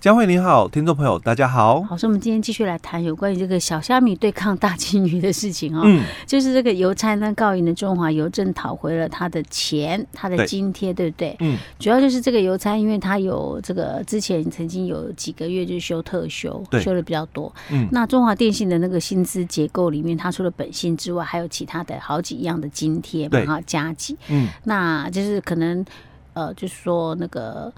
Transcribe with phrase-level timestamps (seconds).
[0.00, 1.82] 佳慧你好，听众朋友大家好。
[1.82, 5.82] 好，所以我们今天继续来谈有关于这个小虾米对抗大金鱼的事情哦。
[5.84, 11.36] 嗯，就是这个邮差呢告赢了中华邮政，讨回了他的钱，他的津贴，对，不对？
[11.40, 17.54] 嗯，主要就是这个邮差，因为他有这个之前曾经有几个月就是休特休，休的比较多。
[17.70, 24.16] 嗯，那中华电信的那个薪资结构里面，他除了本薪之外，还有其他的好几样的津贴嘛，哈，加给。
[24.30, 25.84] 嗯，那就是可能
[26.32, 27.70] 呃，就是说那个。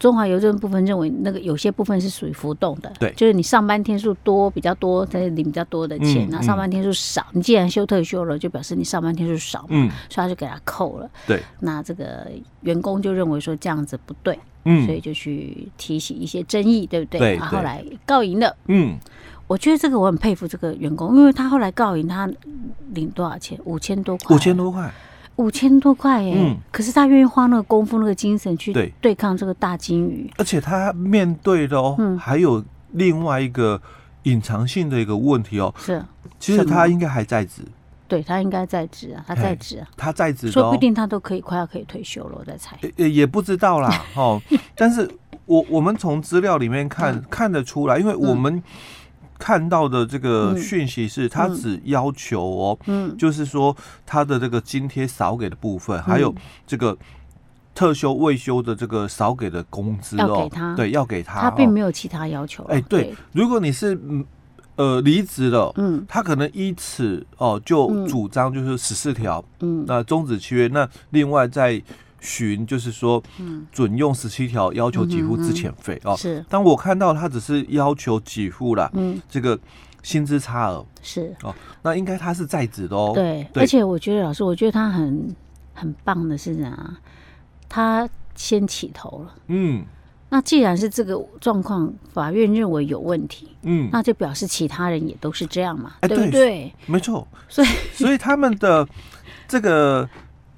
[0.00, 12.26] 中华邮政部分认为，那个有些部分是属于浮动的，对，就是你上班天数多比较多，才领比较多的钱，那、嗯、上班天数少，你既然休特休了，就表示你上班天数少嘛，嗯，所以他就给他扣了，对，那这个
[12.62, 17.20] 员工就认为说这样子不对，嗯，所以就去提起一些争议，对不对？
[17.20, 18.96] 对，然后后来告赢了，嗯，
[19.46, 22.26] 我觉得这个我很佩服这个员工，因为他后来告赢，他
[22.94, 23.58] 领多少钱？
[23.64, 24.90] 五千多块，五千多块。
[25.40, 28.92] 五千多块耶，嗯，可是他愿意花那个功夫、那个精神去对。
[29.00, 33.80] 对抗这个大金鱼，而且他面对的哦，嗯，还有另外一个
[34.24, 36.04] 隐藏性的一个问题哦，是，
[36.38, 37.62] 其实他应该还在职，
[38.06, 44.40] 对他应该在职啊，他在职啊，他在职，说不定他都可以快要可以退休了，我在猜，也也不知道啦， 哦，
[44.76, 45.10] 但是
[45.46, 48.54] 我我们从资料里面看、嗯、看得出来，因为我们。
[48.56, 48.62] 嗯
[49.40, 53.74] 看到的这个讯息是，他只要求哦，嗯，就是说
[54.04, 56.32] 他的这个津贴少给的部分，还有
[56.66, 56.96] 这个
[57.74, 62.62] 特休未休的这个少给的工资哦，对，要给他，他并没有其他要求。
[62.64, 63.98] 哎，对，如果你是
[64.76, 71.82] 呃离职了，嗯，他可能依此哦就主张就是十四条，嗯，那终止契约，那另外在。
[72.20, 73.22] 寻就是说，
[73.72, 76.14] 准用十七条要求给付资遣费哦。
[76.16, 79.58] 是，但我看到他只是要求给付了，嗯，这个
[80.02, 83.12] 薪资差额是哦，那应该他是在职的哦。
[83.14, 85.34] 对，而且我觉得老师，我觉得他很
[85.72, 86.98] 很棒的是啊，
[87.68, 89.34] 他先起头了。
[89.46, 89.82] 嗯，
[90.28, 96.70] 那既然是这个状况，法院认为有问题，嗯，那就表示其他人也都是这样嘛，对不对？
[96.86, 97.26] 没错。
[97.48, 98.86] 所以，所以他们的
[99.48, 100.08] 这个。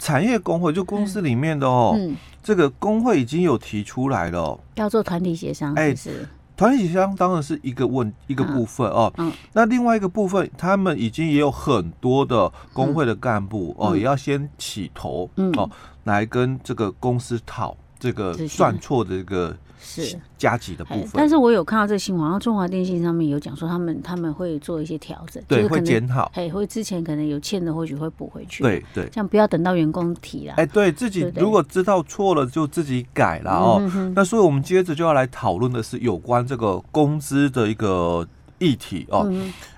[0.02, 5.72] 产业工会就公司里面的哦，嗯，这个工会已经有提出来了，哦，要做团体协商。
[5.74, 9.12] 哎，是团体协商当然是一个问一个部分哦。
[9.18, 15.70] 嗯，那另外一个部分，他们已经也有很多的工会的干部哦，也要先起头哦，
[16.02, 19.56] 来跟这个公司讨这个算错的这个。
[19.84, 20.16] 是。
[20.38, 34.12] 加急的部分，但是我有看到这个新闻，然后中华电信上面有讲说，他们他们会做一些调整，对，会检讨，哎，会之前可能有欠的，或许会补回去，对对，这样不要等到员工提了，哎，对自己如果知道错了，就自己改了哦。
[34.16, 38.26] 那所以我们接着就要来讨论的是有关这个工资的一个
[38.58, 39.30] 议题哦，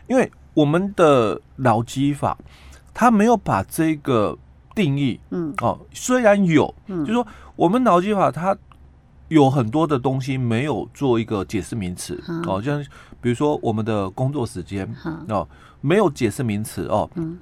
[0.06, 2.39] 因为我们的劳基法
[2.95, 4.39] 它没有把这个
[4.75, 5.55] 定义，嗯。
[5.61, 7.01] 哦，虽然有，嗯。
[7.05, 7.27] 就是说
[7.57, 8.57] 我们脑机法它。
[9.29, 12.79] 有很多的东西没有做一个解释名词哦，像
[13.23, 14.87] 比如说我们的工作时间
[15.31, 15.49] 哦，
[15.81, 17.39] 没有解释名词哦，嗯。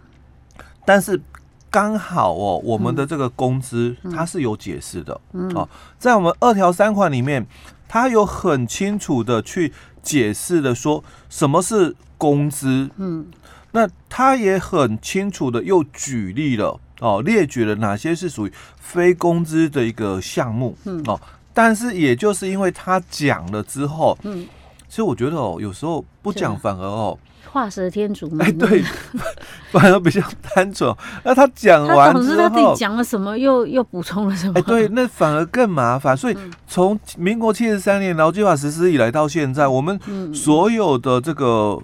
[0.86, 1.20] 但是
[1.68, 5.52] 刚好哦，我们的这个工资它是有解释的嗯。
[5.56, 5.68] 哦，
[5.98, 7.44] 在我们二条三款里面，
[7.88, 13.26] 它有很清楚的去解释的说什么是工资，嗯，
[13.72, 21.20] 那它也很清楚的又举例了哦，列举了哪些是属于非工资的一个项目，嗯哦。
[21.52, 24.46] 但是，也就是因为他讲了之后，嗯，
[24.88, 27.18] 所以我觉得哦，有时候不讲反而哦，
[27.50, 28.42] 画蛇添足嘛。
[28.42, 28.82] 哎，对，
[29.70, 30.22] 反而比较
[30.54, 30.94] 单纯。
[31.24, 34.54] 那他讲完之后，他自己讲了什么，又又补充了什么？
[34.56, 36.16] 哎，对，那反而更麻烦。
[36.16, 40.00] 所以从民国七十三年劳基法实施以来到现在，我们
[40.32, 41.78] 所有的这个。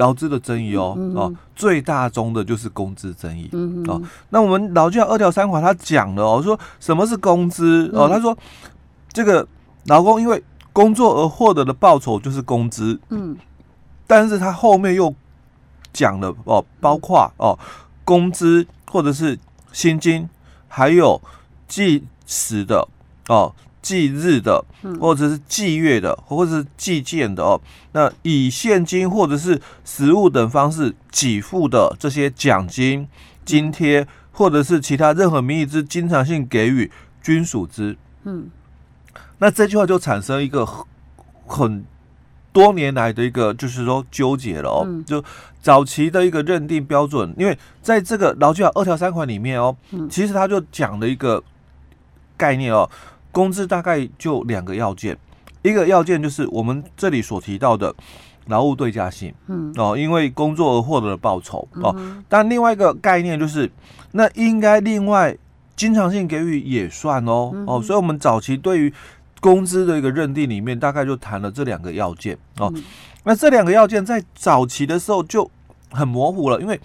[0.00, 3.50] 劳资的争议哦，哦，最大宗的就是工资争议
[3.86, 4.00] 哦。
[4.30, 8.08] 那我们劳教二条三款他讲了哦，说什么是工资哦？
[8.08, 8.36] 他说
[9.12, 9.46] 这个
[9.84, 10.42] 劳工因为
[10.72, 12.98] 工作而获得的报酬就是工资。
[13.10, 13.36] 嗯，
[14.06, 15.14] 但是他后面又
[15.92, 17.58] 讲了哦，包括哦
[18.02, 19.38] 工资或者是
[19.70, 20.26] 薪金，
[20.66, 21.20] 还有
[21.68, 22.88] 计时的
[23.28, 23.54] 哦。
[23.82, 24.64] 计日的，
[25.00, 27.60] 或者是祭月的，或者是计件的哦。
[27.92, 33.08] 那以现金或者是实物等方式给付的这些奖金、
[33.44, 36.90] 津贴，或者是其他任何名义之经常性给予，
[37.22, 37.96] 均属之。
[38.24, 38.50] 嗯，
[39.38, 40.66] 那这句话就产生一个
[41.46, 41.84] 很
[42.52, 44.86] 多年来的一个，就是说纠结了哦。
[45.06, 45.24] 就
[45.62, 49.74] 早期的一个认定标准，因为在这个劳基法二条三款里面哦，
[50.10, 51.42] 其实他就讲了一个
[52.36, 52.88] 概念哦。
[53.32, 55.16] 工资大概就两个要件，
[55.62, 57.94] 一个要件就是我们这里所提到的
[58.46, 61.94] 劳务对价性，嗯哦，因为工作而获得的报酬哦。
[62.28, 63.70] 但另外一个概念就是，
[64.12, 65.36] 那应该另外
[65.76, 67.80] 经常性给予也算哦哦。
[67.80, 68.92] 所以，我们早期对于
[69.40, 72.72] 工资的一个认定里面，大概就谈了这两个要件哦。
[73.22, 75.48] 那这两个要件在早期的时候就
[75.90, 76.80] 很模糊了，因为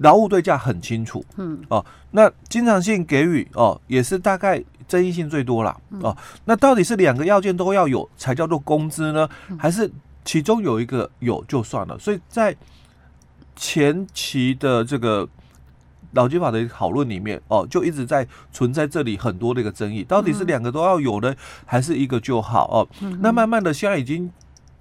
[0.00, 1.58] 劳务对价很清楚，嗯。
[1.68, 4.62] 哦，那经常性给予哦也是大概。
[4.90, 6.16] 争议性最多了哦，
[6.46, 9.88] 那到底是两个要件都要有才叫做工资呢，还是
[10.24, 11.96] 其中有一个有就算了？
[11.96, 12.56] 所以在
[13.54, 15.28] 前期的这个
[16.14, 21.32] 劳基法的讨论里面哦，就一直在存在这里很多的一个争议，到底是两个都要有呢，
[21.64, 22.66] 还是一个就好？
[22.68, 22.88] 哦？
[23.20, 24.28] 那慢慢的现在已经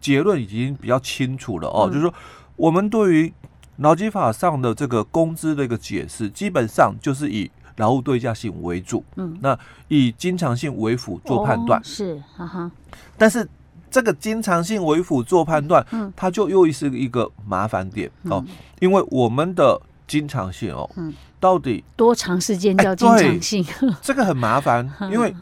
[0.02, 1.68] 结论已经比较清楚了。
[1.68, 2.12] 哦，就是说
[2.56, 3.34] 我们对于
[3.80, 7.50] 劳基法上的这个工资的一个解释，基本上就是以。
[7.78, 12.70] 劳务对价性为主，嗯，那以经常性为辅做判断，是，哈哈。
[13.18, 13.48] 但是
[13.90, 18.44] 这个经常性为辅做判断，嗯，它就又是一个麻烦点哦，
[18.82, 23.66] 因为我们的经常性哦，嗯，到底多长时间叫经常性？
[24.04, 25.34] 这个很麻烦，因为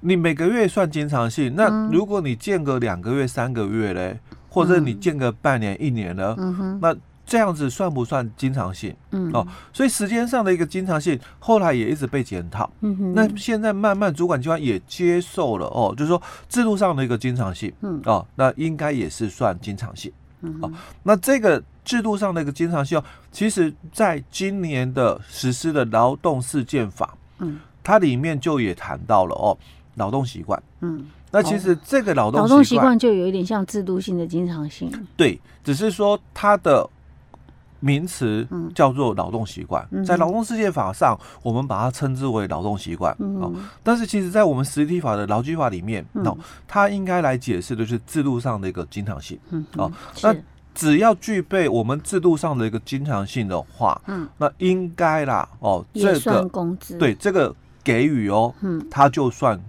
[0.00, 4.18] 你每个月算经常性，那如果你间隔两个月、三个月嘞，
[4.48, 6.96] 或者你间隔半年、一年呢，嗯哼，那。
[7.26, 8.94] 这样子算不算经常性？
[9.10, 12.70] 嗯，哦，所以时间上的一个经常性，后来也一直被检讨。
[12.82, 20.12] 嗯哼，那现在慢慢主管机关也接受了哦，就是说制度上的一个经常性，嗯，哦，那应该也是算经常性。
[20.42, 20.70] 嗯，哦，
[21.02, 23.02] 那这个制度上的一个经常性，
[23.32, 29.58] 其实在今年的实施的劳动事件法，嗯，它里面就也谈到了哦，
[29.96, 30.62] 劳动习惯。
[30.80, 34.88] 嗯，那其实这个劳动劳动习惯就有一点像制度性的经常性。
[35.16, 36.88] 对，只是说它的。
[37.80, 43.52] 名词叫做劳动习惯，在劳动世界法上，我们把它称之为劳动习惯哦。
[43.82, 46.36] 但是，其实，在我们实体法的劳基法里面，哦，
[46.66, 49.38] 它应该来解释的是制度上的一个经常性
[49.76, 49.90] 哦。
[50.22, 50.34] 那
[50.74, 56.96] 只要具备我们制度上的一个经常性的话，嗯，那应该啦哦，这个工资。
[56.98, 59.60] 对这个给予哦，嗯，它就算。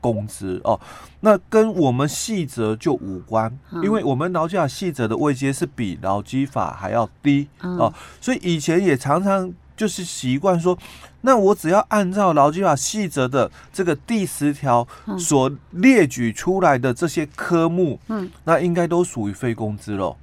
[0.00, 0.80] 工资哦，
[1.20, 10.76] 那跟我们细则就无关，因为我们劳基法细则的位阶是比劳基法还要低哦，所以以前也常常就是习惯说，
[11.20, 14.86] 那我只要按照劳基法细则的这个第十条
[15.18, 20.16] 所列举出来的这些科目，嗯，那应该都属于非工资喽。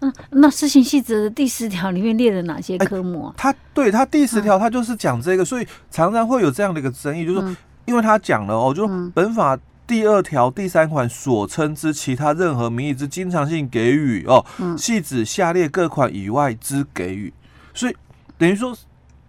[0.00, 3.34] 嗯，那施行细则的第十条里面列了哪些科目啊？
[3.36, 7.56] 他对他第十条他就是讲这个，所以常常会有这样的一个争议，就是说。
[7.88, 14.44] 因为他讲了哦，就说本法第二条第三款所称之其他任何名义之经常性给予哦，
[14.76, 17.32] 系指下列各款以外之给予，
[17.72, 17.96] 所以
[18.36, 18.76] 等于说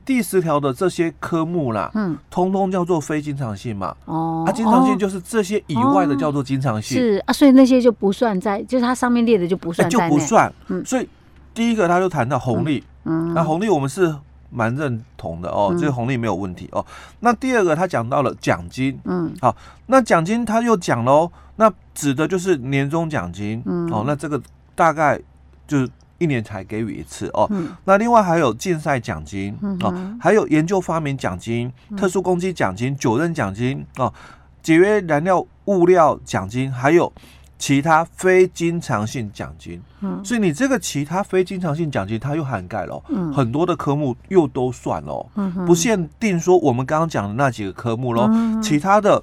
[0.03, 11.07] 第十条的这些科目啦，嗯，通通叫做非经常性嘛，哦，它经常性就是这些以外的叫做经常性，是啊，所以那些就不算在，就是它上面列的就不算，就不算，嗯，所以
[11.53, 14.13] 第一个他就谈到红利，嗯，那红利我们是。
[14.49, 16.85] 蛮认同的哦，这个红利没有问题哦。
[17.19, 19.55] 那第二个，他讲到了奖金，嗯，好，
[19.87, 24.41] 那奖金他又讲喽，那指的就是年终奖金，嗯，哦，那这个
[24.75, 25.19] 大概
[25.67, 27.49] 就是一年才给予一次哦。
[27.85, 34.13] 那另外还有竞赛奖金，哦，还有研究发明奖金、特殊攻击奖金、九任奖金，哦，
[34.61, 37.11] 节约燃料物料奖金，还有。
[37.59, 49.21] 其他非经常性奖金，嗯，所以你这个其他非经常性奖金，它又涵盖了，嗯，很多的科目又都算了，嗯，不限定说我们刚刚讲的那几个科目喽，嗯，其他的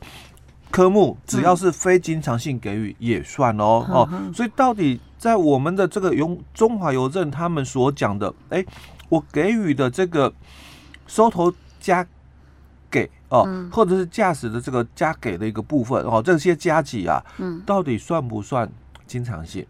[0.70, 8.62] 科目只要是非经常性给予也算哦，哦，所以到底在我们的这个邮中华邮政他们所讲的，哎，
[9.08, 10.30] 我给予的这个
[11.06, 11.50] 收头
[11.80, 12.06] 加。
[13.28, 18.68] 给哦，或者是驾驶的这个加给的一个部分哦，这些加给啊，嗯，到底算不算
[19.06, 19.66] 经常性？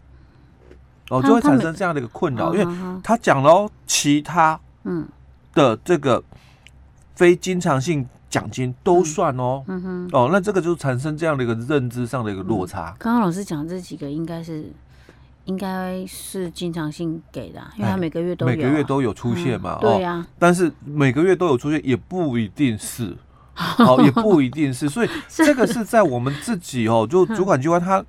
[1.09, 5.07] 哦，就会产生这样的一个困扰，因为他讲了其他嗯
[5.53, 6.23] 的这个
[7.15, 9.63] 非经常性奖奖金都算哦。
[9.67, 12.93] 嗯哼，哦，那这个就产生这样的一个认知上的一个落差。
[12.99, 14.71] 刚刚老师讲这几个应该是
[15.45, 19.77] 应该是经常性给的，因为他每个月都有、啊、每个月都有出现嘛。
[19.79, 23.15] 对呀，但是每个月都有出现也不一定是，
[23.79, 28.03] 哦，也不一定是，所以 这个是在我们自己哦， 就主管机关它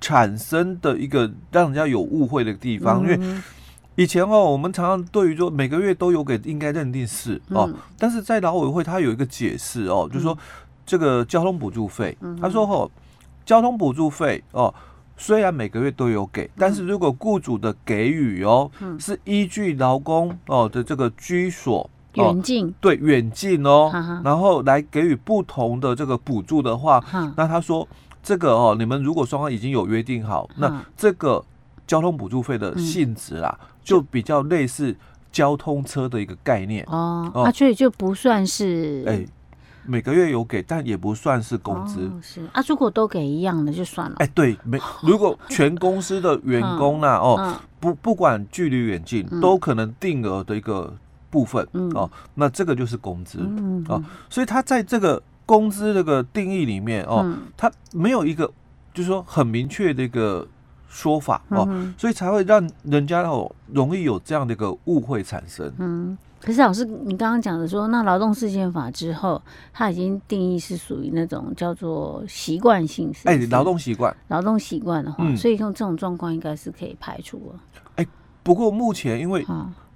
[0.00, 3.40] 产生的一个让人家有误会的地方，因为。
[3.96, 7.72] 以前哦，我们常常对于说每个月都有给，应该认定是哦。
[7.96, 10.36] 但是在劳委会，他有一个解释哦，就是说
[10.84, 12.90] 这个交通补助费，他说哦，
[13.46, 14.74] 交通补助费哦，
[15.16, 23.90] 虽然每个月都有给，但是如果雇主的给予哦，是依据劳工哦的这个居所远近，对远近哦，
[24.24, 27.02] 然后来给予不同的这个补助的话，
[27.36, 27.86] 那他说
[28.22, 31.44] 这个哦，你们如果双方已经有约定好，那这个
[31.86, 33.58] 交通补助费的性质啦。
[33.84, 34.96] 就比较类似
[35.30, 36.82] 交通车的一个概念。
[36.88, 39.22] 哦，啊，所以就不算是哎，
[39.84, 42.10] 每个月有给，但也不算是工资。
[42.22, 42.48] 是。
[42.54, 44.16] 啊，如果都给一样的就算了。
[44.20, 50.96] 哎，对，没， 如果全公司的员工呢，哦，不不管距离远近，都可能定额的一个
[51.34, 53.38] 部分哦，那这个就是工资
[53.88, 58.46] 哦，所以他在这个工资这个定义里面哦，他没有一个
[58.94, 60.46] 就是说很明确的一个。
[60.96, 65.68] 说法哦，所以才会让人家哦容易有这样的一个误会产生。
[65.78, 77.60] 嗯，可是老师，你刚刚讲的说，那劳动事件法之后，它已经定义是属于那种叫做习惯性哎，劳动习惯，劳动习惯的话，嗯、所以用这种状况应该是可以排除了。
[77.96, 78.06] 哎，
[78.44, 79.44] 不过目前因为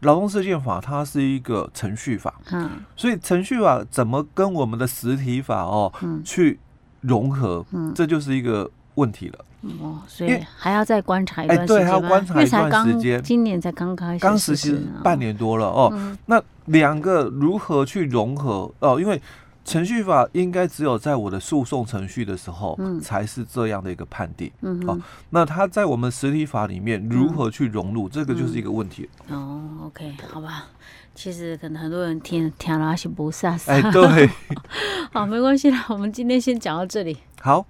[0.01, 6.59] 劳动事件法它是一个程序法，嗯，所以程序法怎么跟我们的实体法哦、嗯、去
[7.01, 9.45] 融合，嗯，这就是一个问题了。
[9.81, 13.21] 哦，所以还要再观察一段时间，对，还要观察一段时间。
[13.23, 15.91] 今年才刚开始，刚实习半年多了哦。
[15.95, 19.01] 嗯、那两个如何去融合哦？
[19.01, 19.21] 因为
[19.69, 24.51] 程序法应该只有在我的诉讼程序的时候，嗯，才是这样的一个判定。
[24.63, 24.99] 嗯，哦，
[25.29, 29.07] 那它在我们实体法里面如何去融入，嗯、这个就是一个问题。
[29.29, 30.65] 哦，OK，好吧。
[31.15, 33.71] 其实可能很多人听听了是不飒飒。
[33.71, 34.31] 哎，对。
[35.13, 37.19] 好，没关系啦，我们今天先讲到这里。
[37.43, 37.67] 好。